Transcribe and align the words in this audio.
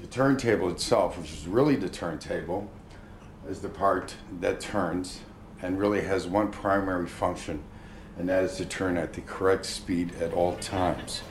The 0.00 0.06
turntable 0.06 0.70
itself, 0.70 1.18
which 1.18 1.30
is 1.30 1.46
really 1.46 1.76
the 1.76 1.88
turntable, 1.88 2.70
is 3.48 3.60
the 3.60 3.68
part 3.68 4.14
that 4.40 4.58
turns 4.58 5.20
and 5.60 5.78
really 5.78 6.00
has 6.00 6.26
one 6.26 6.50
primary 6.50 7.06
function, 7.06 7.62
and 8.18 8.28
that 8.28 8.44
is 8.44 8.56
to 8.56 8.64
turn 8.64 8.96
at 8.96 9.12
the 9.12 9.20
correct 9.20 9.66
speed 9.66 10.14
at 10.20 10.32
all 10.32 10.56
times. 10.56 11.22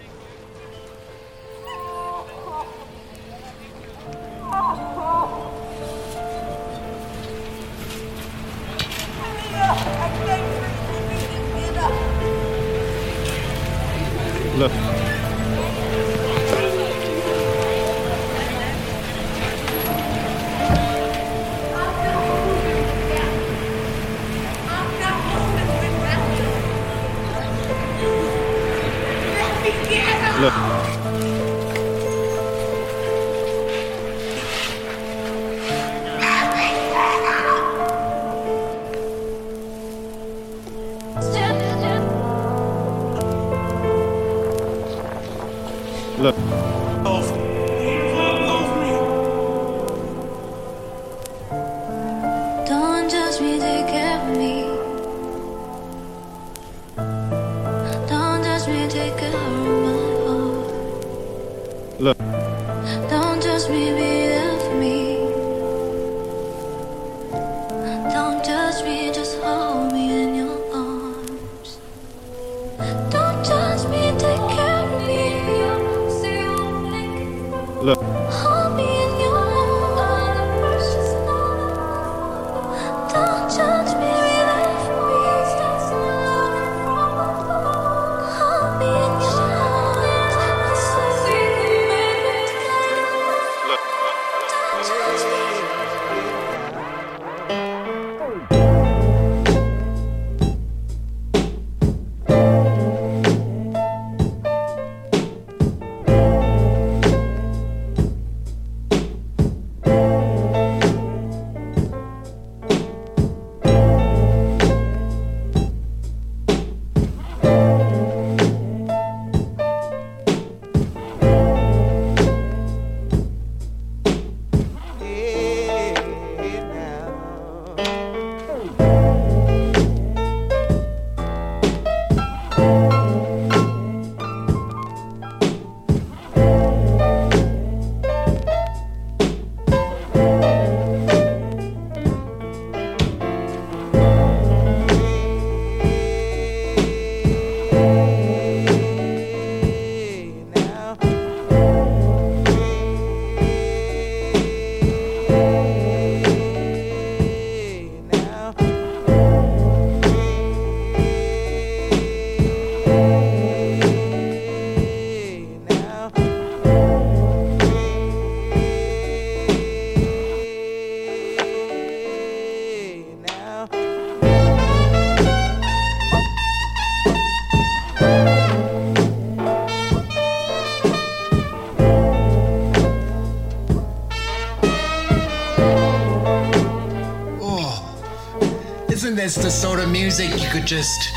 Isn't 189.29 189.43
the 189.43 189.51
sort 189.51 189.79
of 189.79 189.91
music 189.91 190.31
you 190.41 190.49
could 190.49 190.65
just 190.65 191.11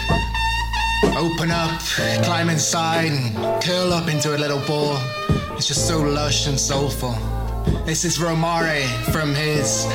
open 1.16 1.50
up, 1.50 1.80
climb 2.22 2.50
inside, 2.50 3.10
and 3.10 3.62
curl 3.62 3.90
up 3.90 4.06
into 4.06 4.36
a 4.36 4.38
little 4.38 4.60
ball? 4.66 4.98
It's 5.56 5.66
just 5.66 5.88
so 5.88 6.02
lush 6.02 6.46
and 6.46 6.60
soulful. 6.60 7.16
This 7.86 8.04
is 8.04 8.18
Romare 8.18 8.86
from 9.12 9.34
his 9.34 9.86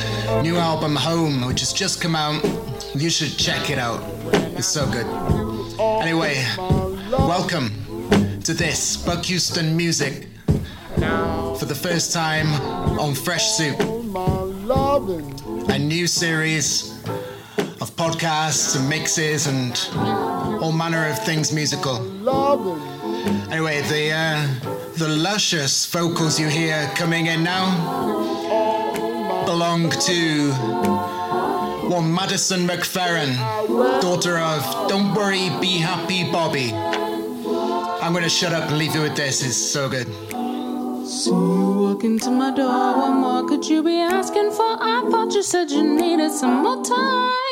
new 0.42 0.58
album 0.58 0.96
Home, 0.96 1.46
which 1.46 1.60
has 1.60 1.72
just 1.72 2.02
come 2.02 2.16
out. 2.16 2.44
You 2.96 3.12
should 3.12 3.38
check 3.38 3.70
it 3.70 3.78
out. 3.78 4.02
It's 4.58 4.66
so 4.66 4.88
good. 4.88 5.06
Anyway, 5.80 6.44
welcome 6.58 7.70
to 8.42 8.56
this 8.56 8.98
Buck 8.98 9.26
Houston 9.26 9.78
music 9.78 10.28
for 10.96 11.66
the 11.66 11.76
first 11.80 12.14
time 12.14 12.48
on 13.00 13.14
Fresh 13.14 13.52
Soup, 13.52 13.80
a 15.70 15.78
new 15.78 16.08
series 16.08 16.97
podcasts 18.08 18.78
and 18.78 18.88
mixes 18.88 19.48
and 19.48 19.74
all 20.62 20.72
manner 20.72 21.10
of 21.10 21.20
things 21.26 21.52
musical. 21.52 21.98
Anyway, 23.52 23.82
the 23.82 24.12
uh, 24.14 24.48
the 24.96 25.10
luscious 25.10 25.86
vocals 25.88 26.40
you 26.40 26.48
hear 26.48 26.90
coming 26.96 27.26
in 27.26 27.44
now 27.44 27.68
belong 29.46 29.90
to 29.90 30.52
one 31.90 32.14
Madison 32.14 32.66
McFerrin, 32.66 33.36
daughter 34.00 34.38
of 34.38 34.62
Don't 34.88 35.14
Worry, 35.14 35.50
Be 35.60 35.78
Happy 35.78 36.32
Bobby. 36.32 36.72
I'm 38.02 38.14
gonna 38.14 38.30
shut 38.30 38.54
up 38.54 38.70
and 38.70 38.78
leave 38.78 38.96
you 38.96 39.02
with 39.02 39.18
this. 39.18 39.44
It's 39.44 39.58
so 39.58 39.90
good. 39.90 40.08
See 41.06 41.30
you 41.30 41.80
walk 41.82 42.06
into 42.06 42.32
my 42.32 42.52
door. 42.56 43.00
What 43.00 43.12
more 43.12 43.48
could 43.50 43.66
you 43.68 43.84
be 43.84 43.98
asking 43.98 44.52
for? 44.52 44.78
I 44.80 45.06
thought 45.12 45.34
you 45.34 45.44
said 45.44 45.70
you 45.72 45.84
needed 45.84 46.32
some 46.32 46.64
more 46.64 46.82
time. 46.86 47.47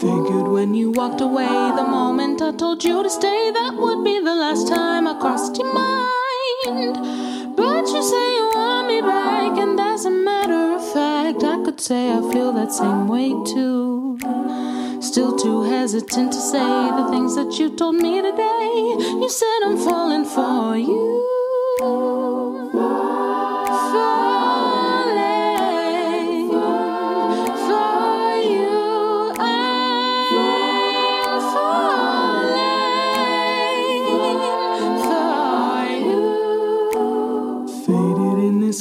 Figured 0.00 0.48
when 0.48 0.74
you 0.74 0.90
walked 0.90 1.22
away, 1.22 1.46
the 1.46 1.82
moment 1.82 2.42
I 2.42 2.52
told 2.52 2.84
you 2.84 3.02
to 3.02 3.08
stay, 3.08 3.50
that 3.50 3.76
would 3.78 4.04
be 4.04 4.20
the 4.20 4.34
last 4.34 4.68
time 4.68 5.08
I 5.08 5.18
crossed 5.18 5.56
your 5.56 5.72
mind. 5.72 7.56
But 7.56 7.86
you 7.88 8.02
say 8.02 8.34
you 8.36 8.50
want 8.54 8.88
me 8.88 9.00
back, 9.00 9.56
and 9.56 9.80
as 9.80 10.04
a 10.04 10.10
matter 10.10 10.74
of 10.74 10.92
fact, 10.92 11.42
I 11.42 11.64
could 11.64 11.80
say 11.80 12.10
I 12.12 12.20
feel 12.30 12.52
that 12.52 12.72
same 12.72 13.08
way 13.08 13.30
too. 13.30 14.18
Still 15.00 15.34
too 15.34 15.62
hesitant 15.62 16.32
to 16.32 16.40
say 16.40 16.58
the 16.98 17.08
things 17.10 17.34
that 17.36 17.58
you 17.58 17.74
told 17.74 17.94
me 17.94 18.20
today. 18.20 18.96
You 19.22 19.28
said 19.30 19.60
I'm 19.64 19.78
falling 19.78 20.26
for 20.26 20.76
you. 20.76 22.35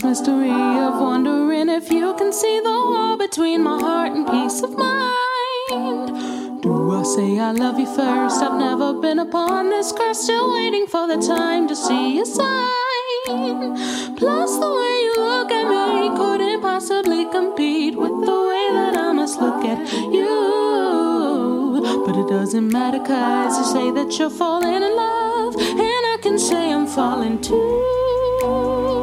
mystery 0.05 0.51
of 0.51 1.01
wondering 1.01 1.67
if 1.67 1.89
you 1.91 2.13
can 2.13 2.31
see 2.31 2.59
the 2.59 2.69
wall 2.69 3.17
between 3.17 3.63
my 3.63 3.79
heart 3.79 4.11
and 4.11 4.27
peace 4.27 4.61
of 4.61 4.71
mind. 4.77 6.61
Do 6.61 6.91
I 6.91 7.01
say 7.01 7.39
I 7.39 7.51
love 7.51 7.79
you 7.79 7.87
first? 7.87 8.39
I've 8.43 8.59
never 8.59 8.93
been 8.93 9.17
upon 9.17 9.71
this 9.71 9.91
curse, 9.91 10.21
still 10.25 10.53
waiting 10.53 10.85
for 10.85 11.07
the 11.07 11.17
time 11.17 11.67
to 11.69 11.75
see 11.75 12.19
a 12.19 12.25
sign. 12.25 13.75
Plus, 14.15 14.51
the 14.63 14.71
way 14.79 14.95
you 15.07 15.13
look 15.17 15.49
at 15.51 15.65
me 15.73 16.15
couldn't 16.15 16.61
possibly 16.61 17.25
compete 17.37 17.95
with 17.95 18.15
the 18.29 18.39
way 18.49 18.65
that 18.77 18.95
I 18.95 19.11
must 19.11 19.41
look 19.41 19.65
at 19.65 19.79
you. 20.17 21.81
But 22.05 22.15
it 22.15 22.27
doesn't 22.27 22.69
matter, 22.71 22.99
cause 22.99 23.57
you 23.57 23.65
say 23.75 23.89
that 23.97 24.19
you're 24.19 24.29
falling 24.29 24.83
in 24.83 24.95
love, 24.95 25.55
and 25.57 26.03
I 26.13 26.17
can 26.21 26.37
say 26.37 26.71
I'm 26.71 26.85
falling 26.85 27.41
too. 27.41 28.94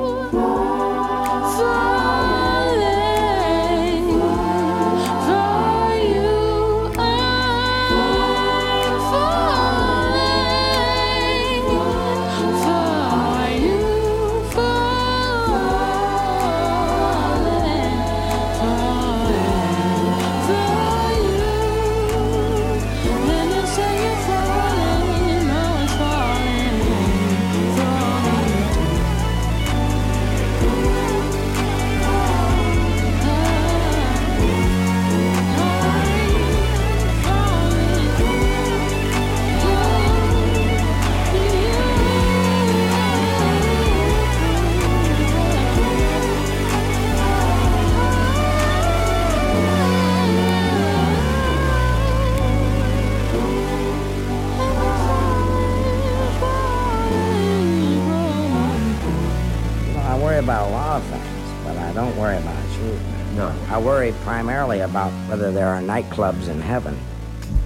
I 61.93 61.95
don't 61.95 62.17
worry 62.17 62.39
about 62.39 62.57
shooting. 62.73 63.37
No. 63.37 63.55
I 63.69 63.79
worry 63.79 64.15
primarily 64.23 64.81
about 64.81 65.11
whether 65.29 65.53
there 65.53 65.67
are 65.67 65.83
nightclubs 65.83 66.49
in 66.49 66.59
heaven. 66.59 66.99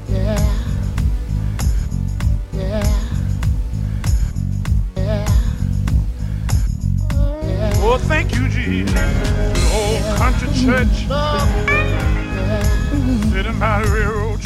Yeah. 0.09 0.37
Yeah. 2.53 2.83
Yeah. 4.97 5.27
Oh, 7.77 7.99
thank 8.03 8.35
you, 8.35 8.49
Jesus. 8.49 8.93
The 8.93 9.71
old 9.77 10.03
country 10.19 10.49
church. 10.49 11.07
Sitting 13.31 13.59
by 13.61 13.85
the 13.85 13.91
railroad 13.93 14.41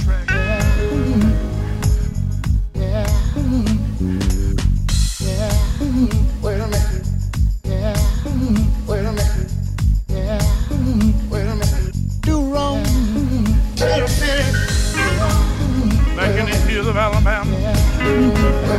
One 18.70 18.78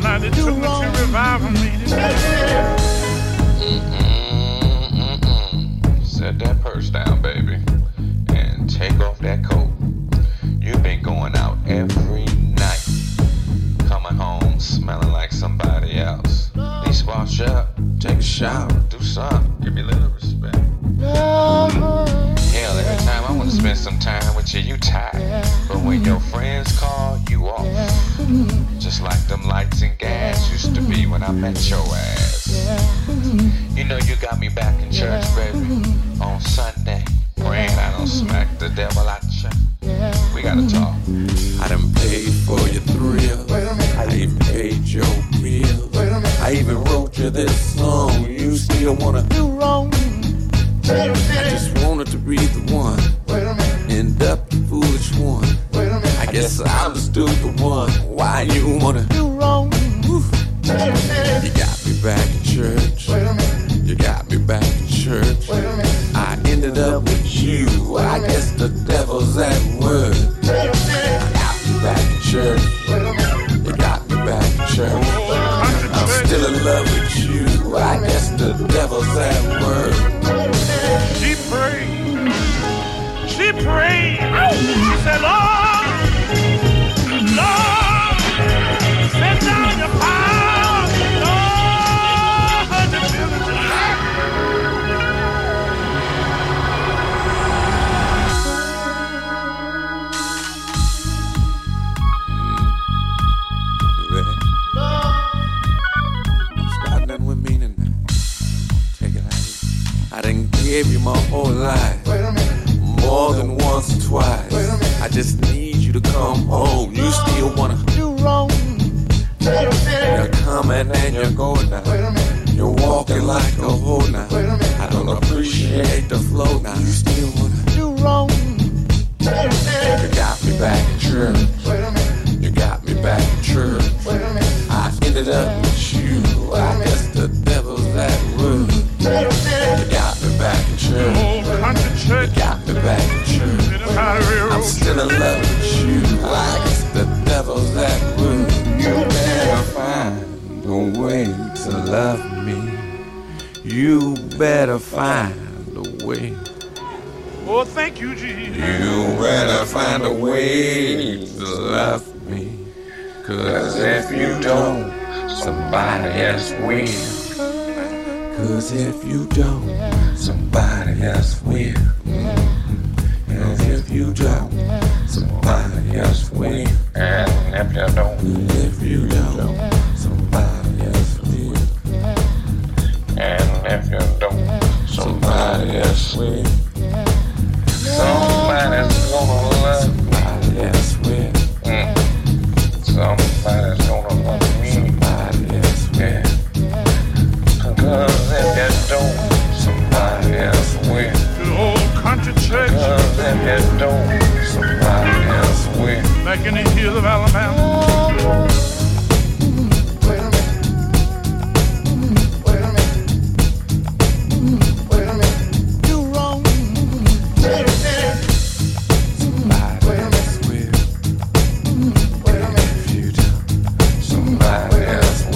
night 0.00 0.22
it 0.22 0.34
took 0.34 0.54
me 0.54 0.62
to 0.62 0.92
revive 1.00 1.42
me. 1.50 1.70
Set 6.04 6.38
that 6.40 6.60
purse 6.60 6.90
down, 6.90 7.22
baby, 7.22 7.56
and 8.36 8.68
take 8.68 9.00
off 9.00 9.18
that 9.20 9.42
coat. 9.42 9.70
You've 10.60 10.82
been 10.82 11.00
going 11.02 11.34
out 11.36 11.56
every 11.66 12.26
night, 12.26 12.86
coming 13.88 14.18
home 14.18 14.60
smelling 14.60 15.10
like 15.10 15.32
somebody 15.32 15.96
else. 15.96 16.50
These 16.84 16.98
spots 16.98 17.40
up, 17.40 17.78
take 17.98 18.18
a 18.18 18.22
shower. 18.22 18.69
when 31.20 31.28
I 31.28 31.32
met 31.32 31.68
your 31.68 31.80
ass. 31.80 32.48
Yeah. 32.50 33.14
You 33.74 33.84
know 33.84 33.98
you 33.98 34.16
got 34.16 34.38
me 34.38 34.48
back 34.48 34.80
in 34.82 34.90
church, 34.90 35.24
baby, 35.34 35.58
on 36.20 36.40
Sunday. 36.40 36.79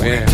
Else 0.06 0.33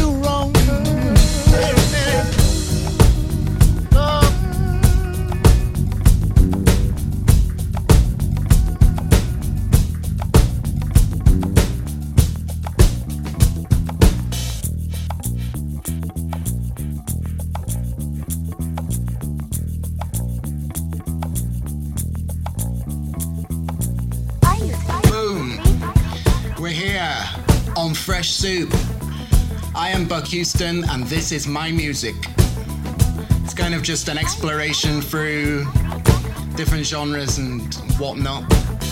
Houston, 30.30 30.84
and 30.90 31.04
this 31.06 31.32
is 31.32 31.48
my 31.48 31.72
music. 31.72 32.14
It's 33.42 33.52
kind 33.52 33.74
of 33.74 33.82
just 33.82 34.08
an 34.08 34.16
exploration 34.16 35.00
through 35.00 35.66
different 36.54 36.86
genres 36.86 37.38
and 37.38 37.74
whatnot 37.98 38.48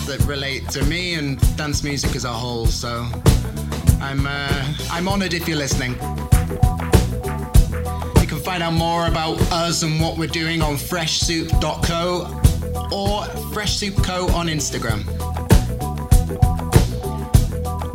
that 0.07 0.21
relate 0.27 0.69
to 0.71 0.85
me 0.87 1.15
and 1.15 1.39
dance 1.57 1.85
music 1.85 2.17
as 2.17 2.25
a 2.25 2.33
whole. 2.33 2.67
So 2.67 3.07
I'm 4.01 4.27
uh, 4.27 4.75
I'm 4.91 5.07
honored 5.07 5.33
if 5.33 5.47
you're 5.47 5.57
listening. 5.57 5.93
You 8.21 8.27
can 8.27 8.41
find 8.41 8.61
out 8.61 8.73
more 8.73 9.07
about 9.07 9.41
us 9.53 9.85
and 9.85 10.01
what 10.01 10.19
we're 10.19 10.27
doing 10.27 10.61
on 10.61 10.75
freshsoup.co 10.75 12.41
or 12.91 13.25
Fresh 13.53 13.77
Soup 13.77 13.95
Co 14.03 14.27
on 14.33 14.49
Instagram. 14.49 15.05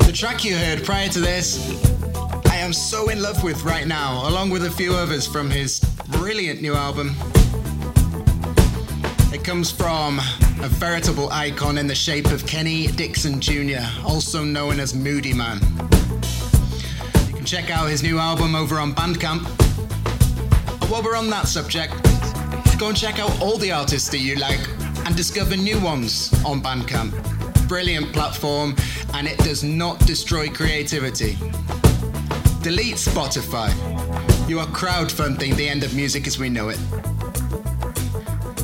The 0.06 0.14
track 0.14 0.46
you 0.46 0.56
heard 0.56 0.86
prior 0.86 1.10
to 1.10 1.20
this, 1.20 1.93
I 2.74 2.76
am 2.76 2.80
so 2.80 3.10
in 3.10 3.22
love 3.22 3.44
with 3.44 3.64
right 3.66 3.86
now, 3.86 4.28
along 4.28 4.50
with 4.50 4.66
a 4.66 4.72
few 4.72 4.96
others 4.96 5.28
from 5.28 5.48
his 5.48 5.80
brilliant 6.10 6.60
new 6.60 6.74
album. 6.74 7.16
It 9.32 9.44
comes 9.44 9.72
from 9.72 10.18
a 10.60 10.68
veritable 10.70 11.30
icon 11.32 11.78
in 11.78 11.86
the 11.86 11.94
shape 11.94 12.32
of 12.32 12.48
Kenny 12.48 12.88
Dixon 12.88 13.40
Jr., 13.40 13.86
also 14.04 14.44
known 14.44 14.80
as 14.80 14.94
Moodymann. 14.94 15.62
You 17.28 17.36
can 17.36 17.46
check 17.46 17.70
out 17.70 17.92
his 17.92 18.02
new 18.02 18.18
album 18.18 18.56
over 18.56 18.80
on 18.80 18.92
Bandcamp. 18.96 19.46
And 20.82 20.90
while 20.90 21.04
we're 21.04 21.16
on 21.16 21.30
that 21.30 21.48
subject, 21.48 21.94
go 22.80 22.88
and 22.88 22.98
check 22.98 23.20
out 23.20 23.40
all 23.40 23.60
the 23.60 23.72
artists 23.72 24.10
that 24.10 24.18
you 24.18 24.38
like 24.38 24.68
and 25.06 25.16
discover 25.16 25.56
new 25.56 25.80
ones 25.80 26.34
on 26.44 26.60
Bandcamp. 26.60 27.14
Brilliant 27.68 28.12
platform, 28.14 28.76
and 29.14 29.28
it 29.28 29.38
does 29.40 29.64
not 29.64 30.00
destroy 30.08 30.50
creativity. 30.50 31.38
Delete 32.64 32.96
Spotify. 32.96 33.70
You 34.48 34.58
are 34.62 34.66
crowdfunding 34.68 35.58
the 35.58 35.68
end 35.68 35.84
of 35.84 35.94
music 35.94 36.28
as 36.28 36.40
we 36.40 36.48
know 36.48 36.70
it. 36.70 36.80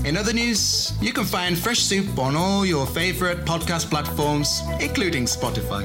In 0.06 0.16
other 0.16 0.32
news, 0.32 0.94
you 1.02 1.12
can 1.12 1.26
find 1.26 1.58
Fresh 1.58 1.80
Soup 1.80 2.18
on 2.18 2.38
all 2.38 2.66
your 2.66 2.88
favorite 2.88 3.44
podcast 3.44 3.90
platforms, 3.90 4.62
including 4.80 5.26
Spotify. 5.26 5.84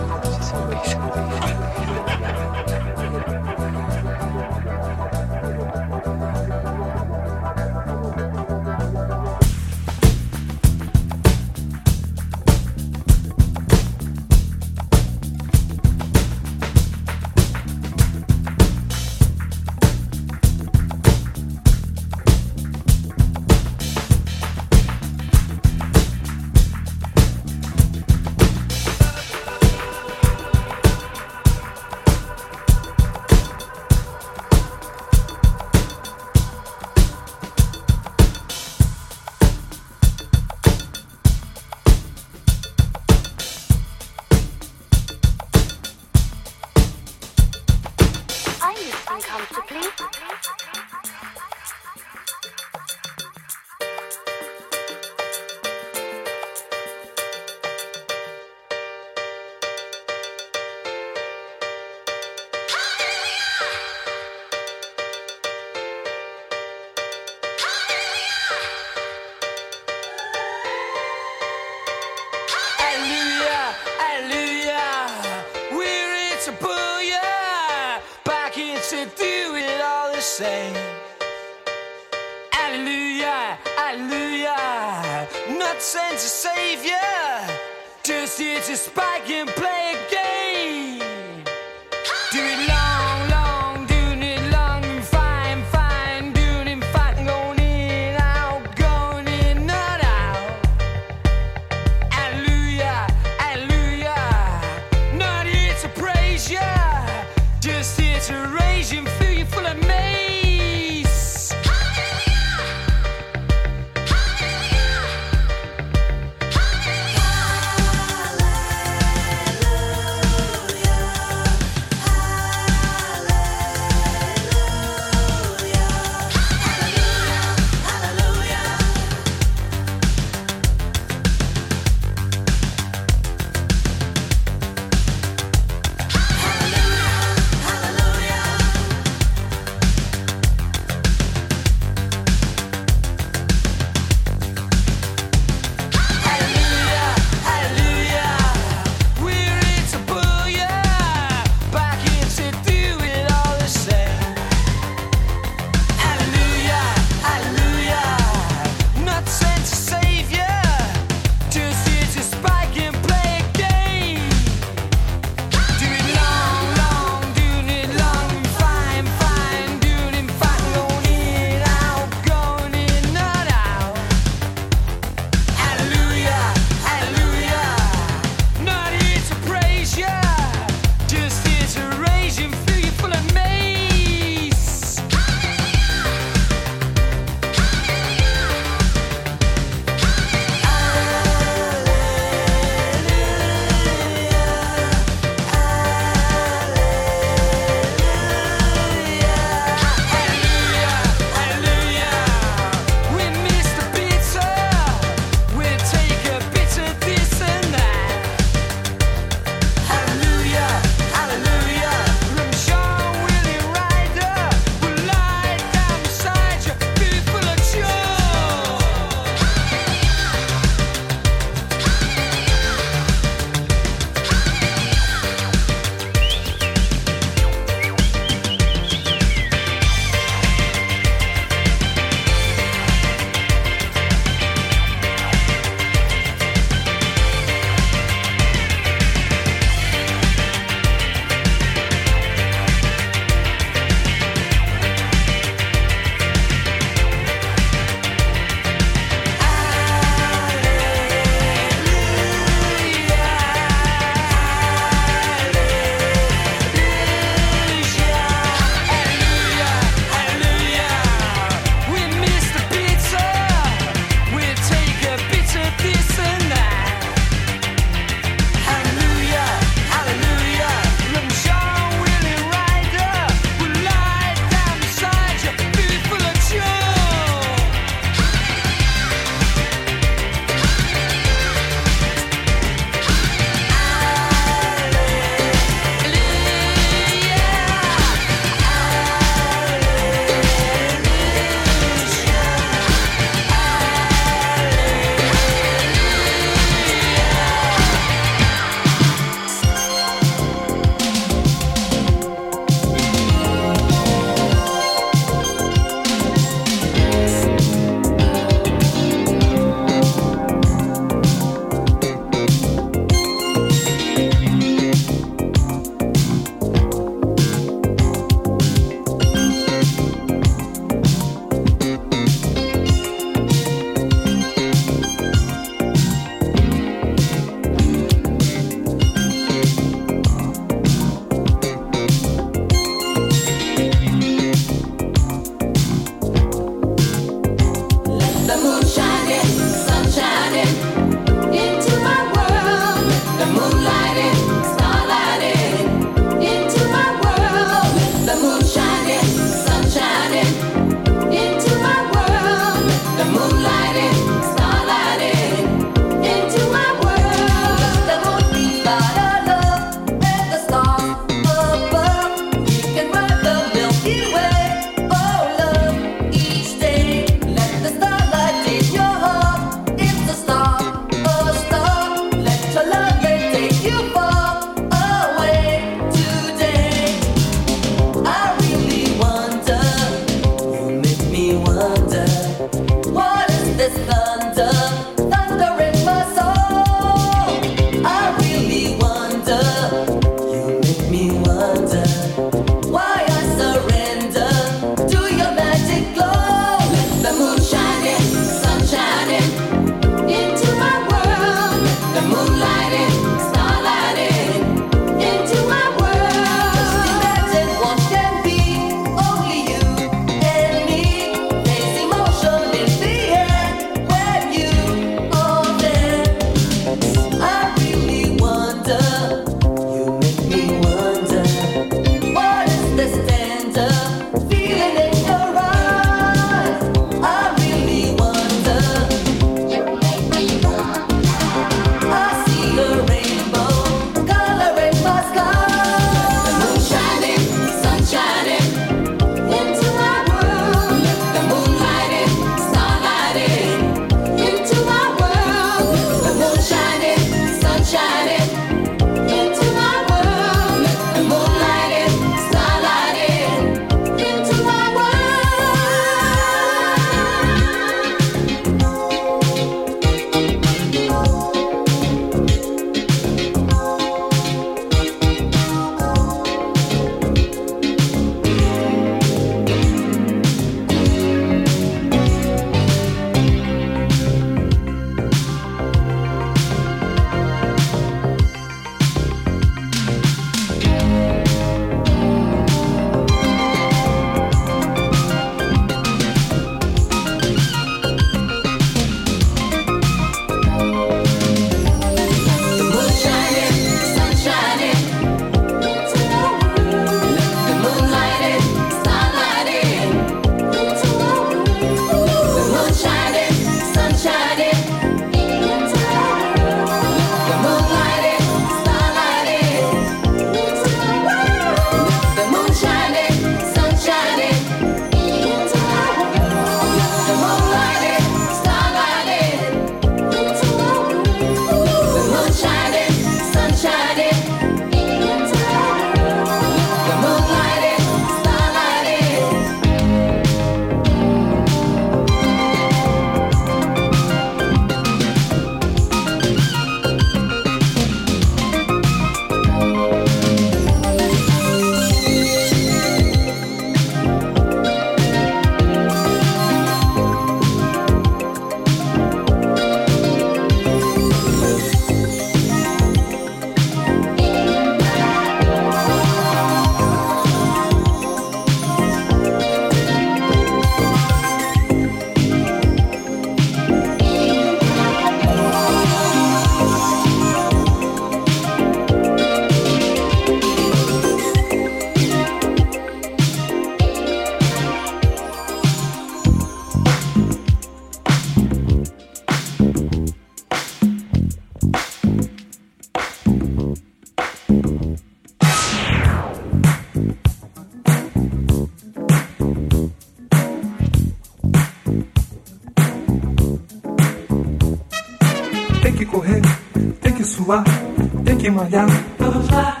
Malhar. 598.78 599.08
Vamos 599.38 599.68
lá, 599.70 600.00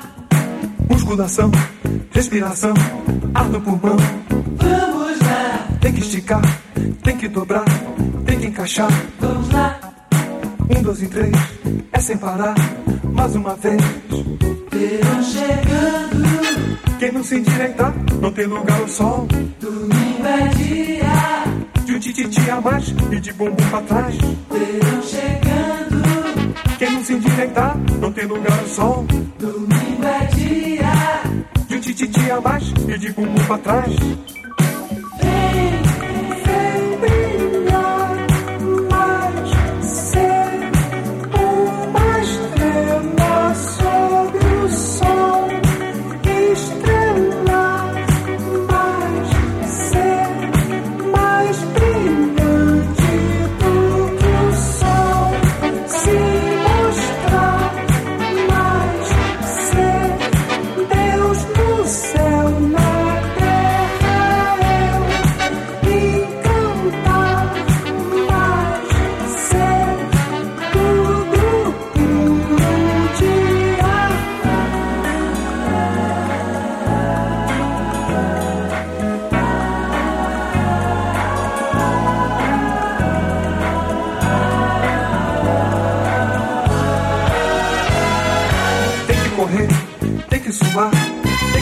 Musculação, 0.88 1.50
respiração, 2.12 2.74
ar 3.34 3.46
no 3.46 3.60
pulmão. 3.60 3.96
vamos 4.56 5.18
lá, 5.20 5.66
Tem 5.80 5.92
que 5.92 6.00
esticar, 6.00 6.42
tem 7.02 7.16
que 7.16 7.28
dobrar, 7.28 7.64
tem 8.24 8.38
que 8.38 8.46
encaixar. 8.46 8.88
vamos 9.20 9.50
lá. 9.50 9.78
Um, 10.70 10.82
dois 10.82 11.02
e 11.02 11.08
três, 11.08 11.32
é 11.92 11.98
sem 11.98 12.16
parar, 12.18 12.54
mais 13.12 13.34
uma 13.34 13.54
vez. 13.56 13.82
Verão 14.70 15.22
chegando, 15.24 16.98
Quem 17.00 17.12
não 17.12 17.24
se 17.24 17.36
endireitar, 17.38 17.92
não 18.20 18.30
tem 18.32 18.46
lugar 18.46 18.80
ao 18.80 18.88
sol. 18.88 19.27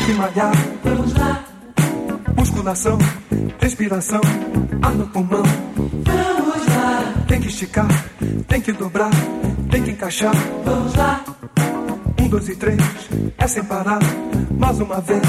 Que 0.06 0.12
malhar. 0.14 0.52
vamos 0.84 1.12
lá, 1.14 1.44
Musculação, 2.36 2.98
respiração, 3.60 4.20
ar 4.82 4.92
no 4.94 5.06
pulmão. 5.08 5.42
vamos 6.04 6.66
lá, 6.68 7.14
Tem 7.26 7.40
que 7.40 7.48
esticar, 7.48 7.88
tem 8.48 8.60
que 8.60 8.72
dobrar, 8.72 9.10
tem 9.70 9.82
que 9.82 9.90
encaixar. 9.90 10.34
vamos 10.64 10.94
lá. 10.94 11.24
Um, 12.20 12.28
dois 12.28 12.48
e 12.48 12.56
três, 12.56 12.78
é 13.38 13.46
sem 13.46 13.64
parar, 13.64 13.98
mais 14.58 14.80
uma 14.80 15.00
vez. 15.00 15.22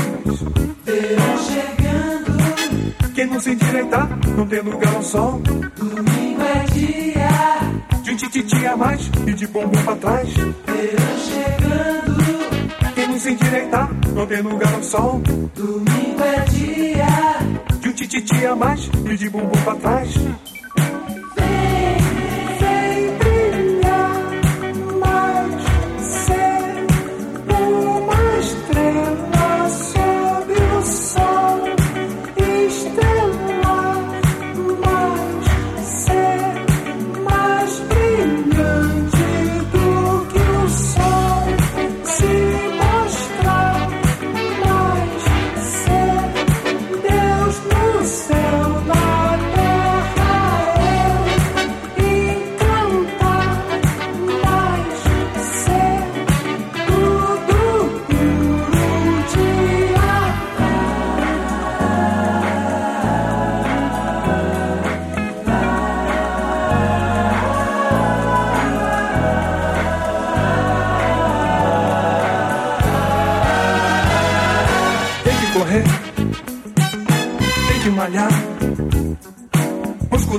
Verão 0.85 1.37
chegando, 1.39 3.13
Quem 3.13 3.25
não 3.27 3.39
se 3.39 3.51
endireitar, 3.51 4.07
não 4.37 4.47
tem 4.47 4.61
lugar 4.61 4.95
ao 4.95 5.03
sol. 5.03 5.39
domingo 5.39 6.41
é 6.41 6.63
dia. 6.71 8.01
De 8.03 8.11
um 8.11 8.15
tititi 8.15 8.65
a 8.65 8.77
mais 8.77 9.09
e 9.25 9.33
de 9.33 9.47
bumbum 9.47 9.83
pra 9.83 9.95
trás. 9.95 10.29
Verão 10.33 11.17
chegando, 11.27 12.93
Quem 12.95 13.07
não 13.07 13.19
se 13.19 13.31
endireitar, 13.31 13.89
não 14.17 14.25
tem 14.25 14.41
lugar 14.41 14.73
ao 14.73 14.81
sol. 14.81 15.21
domingo 15.53 16.23
é 16.23 16.39
dia. 16.45 17.05
De 17.79 17.89
um 17.89 17.93
tititi 17.93 18.45
a 18.47 18.55
mais 18.55 18.89
e 19.05 19.15
de 19.15 19.29
bumbum 19.29 19.61
pra 19.63 19.75
trás. 19.75 20.11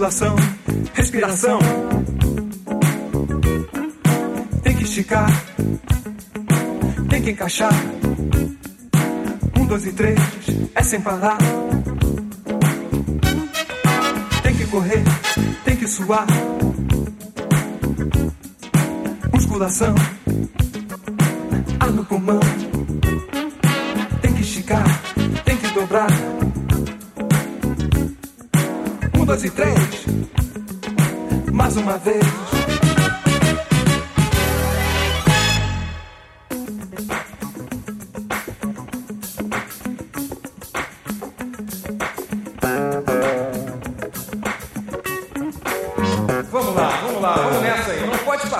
Musculação, 0.09 0.37
respiração. 0.95 1.59
Tem 4.63 4.75
que 4.75 4.85
esticar, 4.85 5.29
tem 7.11 7.23
que 7.23 7.31
encaixar. 7.33 7.73
Um, 9.59 9.67
dois 9.67 9.85
e 9.85 9.93
três, 9.93 10.19
é 10.75 10.83
sem 10.83 11.03
parar. 11.03 11.37
Tem 14.43 14.57
que 14.57 14.65
correr, 14.69 15.05
tem 15.67 15.77
que 15.77 15.87
suar. 15.87 16.27
Musculação, 19.31 19.95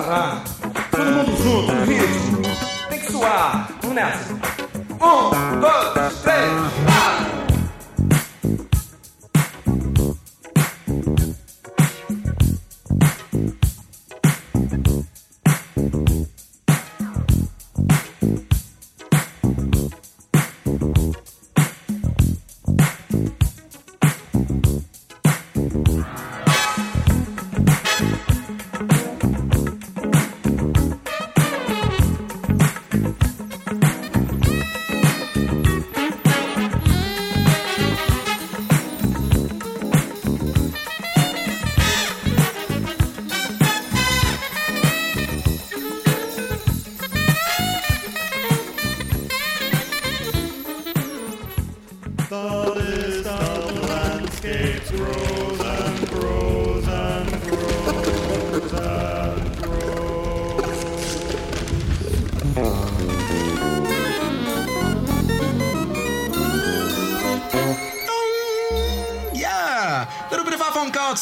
parar. 0.09 0.43
Todo 0.89 1.05
mundo 1.05 1.31
junto, 1.43 1.71
ritmo. 1.85 2.41
Tem 2.89 2.99
que 2.99 3.11
suar, 3.11 3.69
vamos 3.81 3.95
nessa. 3.95 4.33
Um, 4.33 5.59
dois, 5.59 5.98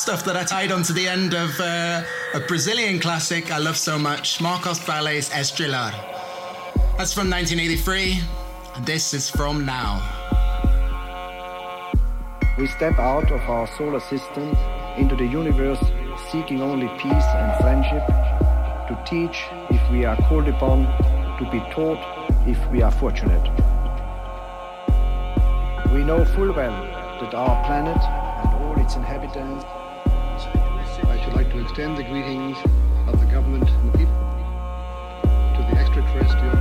stuff 0.07 0.23
that 0.23 0.37
I 0.37 0.45
tied 0.45 0.71
onto 0.71 0.93
the 0.93 1.05
end 1.05 1.33
of 1.33 1.59
uh, 1.59 2.01
a 2.33 2.39
Brazilian 2.39 2.97
classic 2.97 3.51
I 3.51 3.57
love 3.57 3.75
so 3.75 3.99
much, 3.99 4.39
Marcos 4.39 4.79
Valle's 4.79 5.29
Estrelar. 5.31 5.91
That's 6.97 7.11
from 7.11 7.29
1983, 7.29 8.17
and 8.75 8.85
this 8.85 9.13
is 9.13 9.29
from 9.29 9.65
now. 9.65 9.99
We 12.57 12.67
step 12.67 12.97
out 12.97 13.29
of 13.33 13.41
our 13.49 13.67
solar 13.77 13.99
system 13.99 14.55
into 14.95 15.17
the 15.17 15.25
universe 15.25 15.83
seeking 16.31 16.61
only 16.61 16.87
peace 16.99 17.27
and 17.35 17.61
friendship, 17.61 18.07
to 18.87 18.97
teach 19.05 19.43
if 19.69 19.91
we 19.91 20.05
are 20.05 20.15
called 20.29 20.47
upon, 20.47 20.85
to 21.37 21.49
be 21.51 21.59
taught 21.75 21.99
if 22.47 22.57
we 22.71 22.81
are 22.81 22.91
fortunate. 22.91 23.43
We 25.91 26.05
know 26.05 26.23
full 26.23 26.53
well 26.53 26.81
that 27.19 27.33
our 27.33 27.65
planet 27.65 28.01
and 28.01 28.63
all 28.63 28.79
its 28.79 28.95
inhabitants. 28.95 29.65
Extend 31.77 31.95
the 31.95 32.03
greetings 32.05 32.57
of 33.05 33.19
the 33.19 33.25
government 33.27 33.69
and 33.69 33.93
the 33.93 33.97
people 33.99 34.15
to 35.53 35.61
the 35.69 35.77
extraterrestrial 35.77 36.56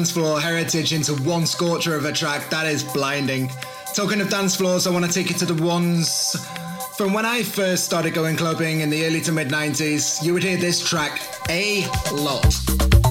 dance 0.00 0.12
floor 0.12 0.40
heritage 0.40 0.94
into 0.94 1.12
one 1.24 1.44
scorcher 1.44 1.94
of 1.94 2.06
a 2.06 2.12
track, 2.12 2.48
that 2.48 2.66
is 2.66 2.82
blinding. 2.82 3.50
Talking 3.94 4.22
of 4.22 4.30
dance 4.30 4.56
floors, 4.56 4.86
I 4.86 4.90
want 4.90 5.04
to 5.04 5.12
take 5.12 5.28
you 5.28 5.36
to 5.36 5.44
the 5.44 5.62
ones 5.62 6.34
from 6.96 7.12
when 7.12 7.26
I 7.26 7.42
first 7.42 7.84
started 7.84 8.14
going 8.14 8.34
clubbing 8.34 8.80
in 8.80 8.88
the 8.88 9.04
early 9.04 9.20
to 9.20 9.32
mid 9.32 9.48
90s. 9.48 10.24
You 10.24 10.32
would 10.32 10.42
hear 10.42 10.56
this 10.56 10.88
track 10.88 11.20
a 11.50 11.86
lot. 12.14 13.09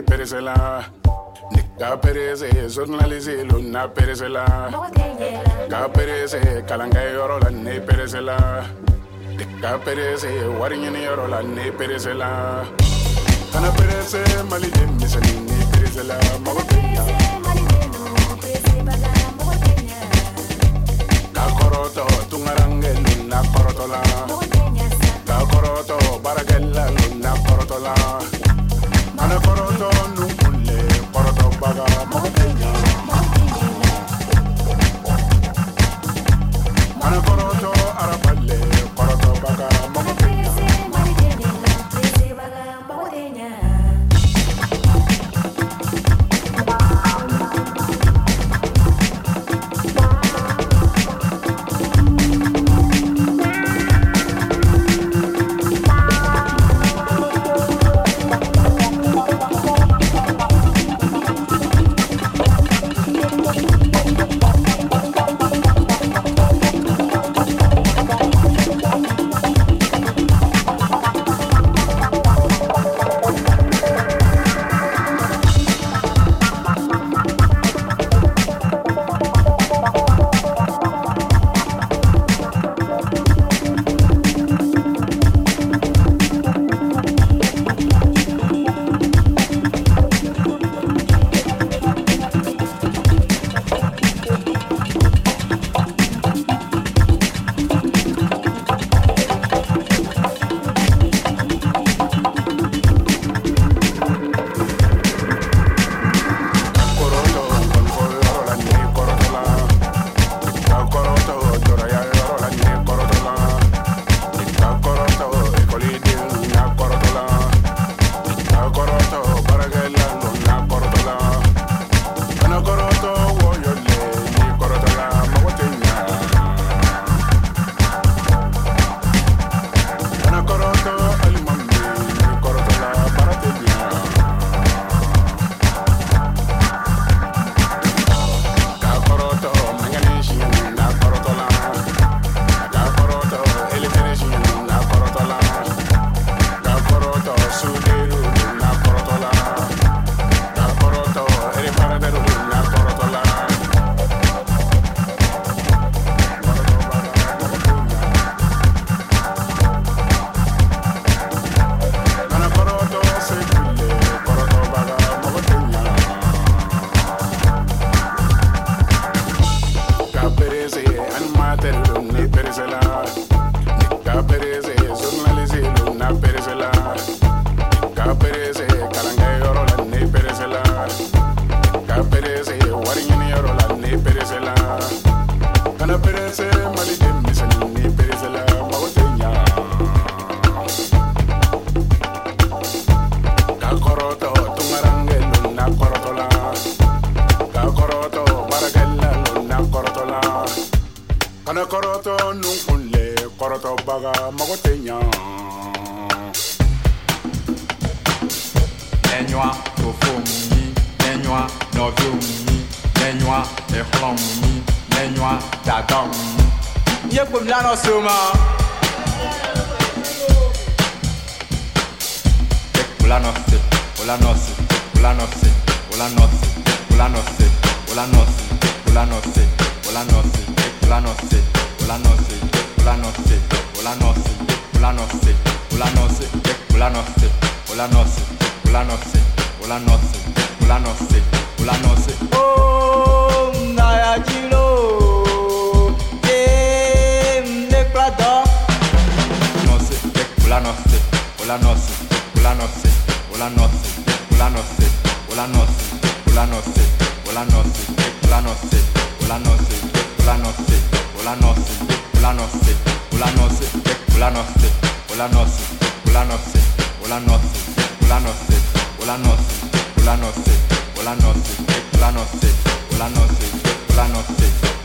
y 0.00 0.02
péresela. 0.02 0.90
Nika 1.50 2.00
pereze, 2.00 2.68
zonalize, 2.68 3.44
luna 3.44 3.88
peresela. 3.92 4.44
Ka 5.68 5.88
pereze, 5.92 6.64
kalanga 6.66 7.02
yoro 7.12 7.38
la 7.40 7.50
ne 7.50 7.80
peresela. 7.80 8.36
Nika 9.36 9.78
pereze, 9.84 10.28
warinyini 10.60 11.04
yoro 11.04 11.28
la 11.28 11.42
ne 11.42 11.70
peresela. 11.72 12.64
Kana 13.52 13.70
pereze, 13.72 14.22
malide, 14.50 14.86
misani 14.98 15.32
ne 15.48 15.66
peresela. 15.72 16.16
Mawa 16.44 16.62
kenya. 16.68 17.04
Ka 21.34 21.44
koroto, 21.58 22.04
tungarange, 22.30 22.92
luna 23.04 23.42
korotola. 23.52 24.00
Ka 25.26 25.38
koroto, 25.50 25.98
baragella, 26.22 26.84
luna 26.90 27.32
korotola 27.46 27.94
mana 29.20 29.36
kɔrɔtɔ 29.44 29.88
nu 30.16 30.24
kun 30.38 30.54
le 30.66 30.76
kɔrɔtɔ 31.12 31.46
baga 31.60 31.84
mɔgɔ 32.10 32.28
tɛ 32.36 32.44
ɲa 32.60 32.89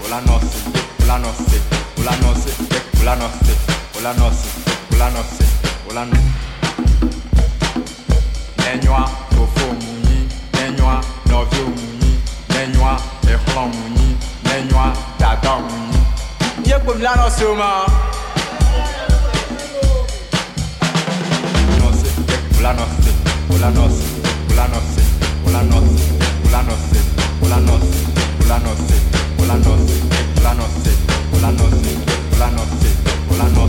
Ola 0.06 0.22
noce, 0.22 0.48
tofo 9.30 9.74
muni, 9.74 10.30
nenyoa, 10.54 11.02
novi 11.30 11.62
muni, 11.62 12.20
nenyoa, 12.50 13.00
ehlo 13.28 13.68
muni, 13.68 14.18
nenyoa, 14.44 14.94
dada 15.20 15.60
muni. 15.60 15.98
Ye 16.66 16.80
kwa 16.80 16.96
mla 16.96 17.16
noce 17.16 17.46
ma. 17.58 18.06
Planos, 29.46 29.80
planos, 30.42 30.72
planos, 31.32 31.62
planos, 32.36 32.68
planos. 33.38 33.66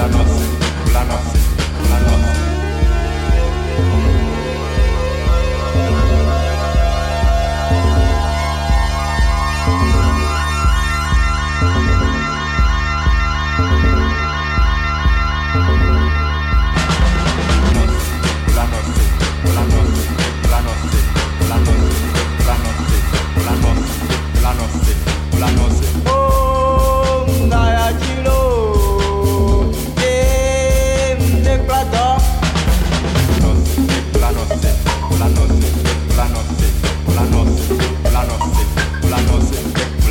la 0.00 0.08
noche. 0.08 0.49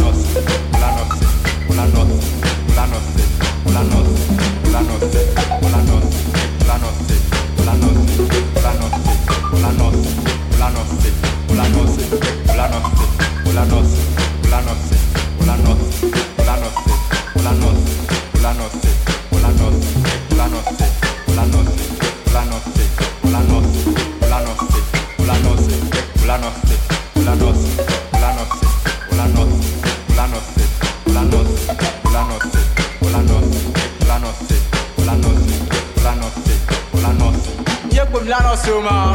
noche, 15.54 16.10
la 16.44 16.56
noche, 16.56 16.90
la 17.42 17.50
noche, 17.50 18.40
la 18.40 18.52
noche. 18.52 18.95
Zuma. 38.66 39.14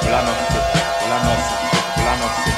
Hola, 0.00 0.20
no 0.22 0.32
sé, 0.32 0.60
hola, 1.04 1.18
no 1.20 1.34
sé, 1.36 1.52
hola, 1.98 2.08
no 2.16 2.28
sé, 2.32 2.52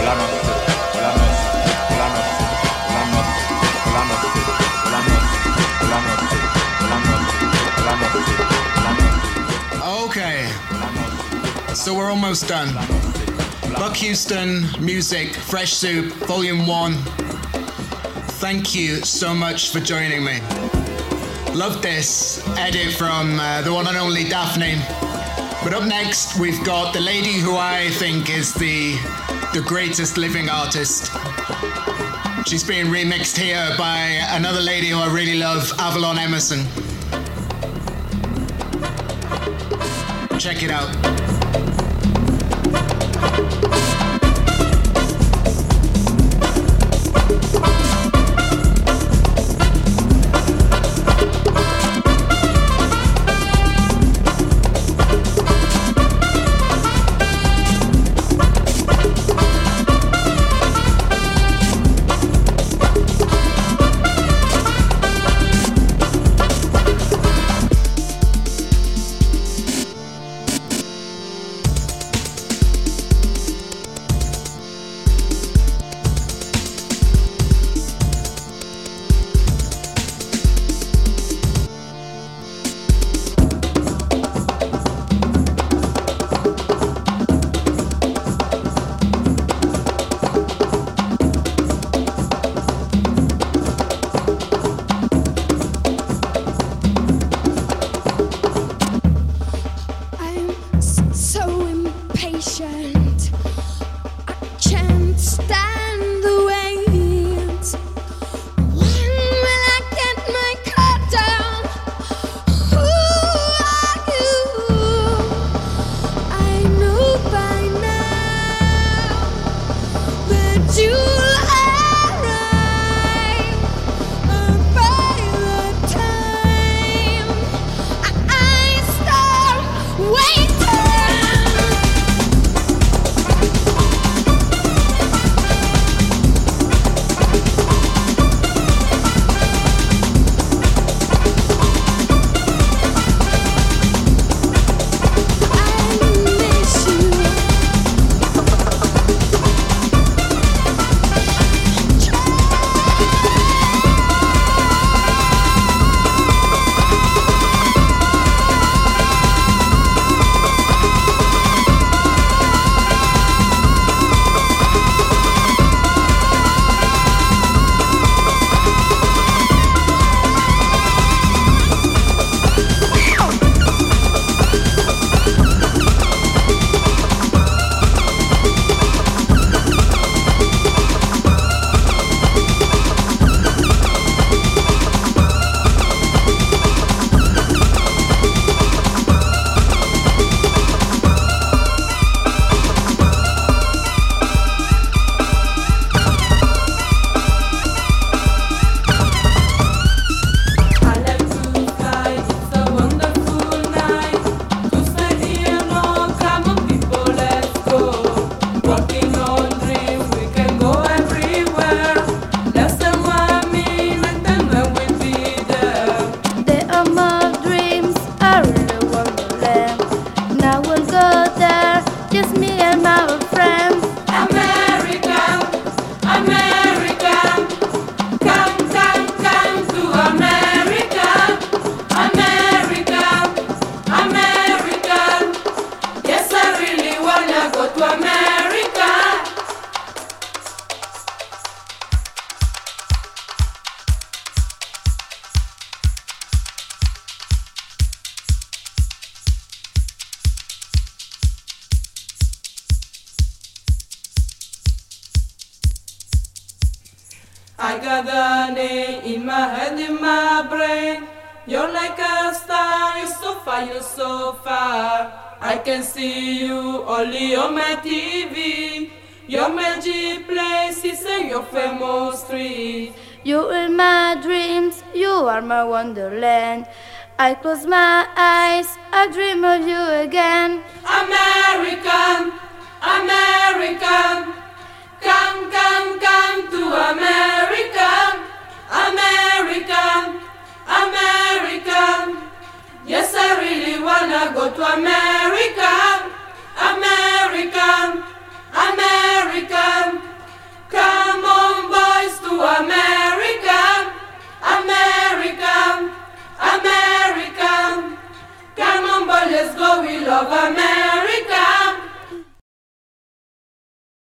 hola, 0.00 0.14
no 0.14 0.26
sé. 0.26 0.77
Okay, 9.82 10.50
so 11.74 11.94
we're 11.94 12.10
almost 12.10 12.48
done. 12.48 12.74
Buck 13.74 13.96
Houston, 13.96 14.66
music, 14.80 15.34
Fresh 15.34 15.74
Soup, 15.74 16.12
Volume 16.26 16.66
1. 16.66 16.92
Thank 18.40 18.74
you 18.74 18.96
so 18.96 19.34
much 19.34 19.70
for 19.70 19.80
joining 19.80 20.24
me. 20.24 20.40
Love 21.54 21.80
this 21.80 22.46
edit 22.56 22.92
from 22.94 23.38
uh, 23.40 23.62
the 23.62 23.72
one 23.72 23.86
and 23.86 23.96
only 23.96 24.24
Daphne. 24.24 24.76
But 25.62 25.74
up 25.74 25.88
next, 25.88 26.38
we've 26.38 26.62
got 26.64 26.92
the 26.92 27.00
lady 27.00 27.34
who 27.34 27.56
I 27.56 27.90
think 27.90 28.30
is 28.30 28.52
the, 28.54 28.96
the 29.54 29.64
greatest 29.66 30.16
living 30.16 30.48
artist. 30.48 31.12
She's 32.46 32.64
being 32.64 32.86
remixed 32.86 33.36
here 33.36 33.74
by 33.76 33.98
another 34.30 34.60
lady 34.60 34.88
who 34.88 34.98
I 34.98 35.12
really 35.12 35.38
love, 35.38 35.72
Avalon 35.78 36.18
Emerson. 36.18 36.66
Check 40.38 40.62
it 40.62 40.70
out. 40.70 41.17